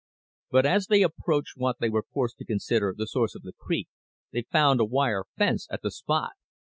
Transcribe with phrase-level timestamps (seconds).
[0.49, 3.87] But as they approached what they were forced to consider the source of the creek,
[4.31, 6.31] they found a wire fence at the spot.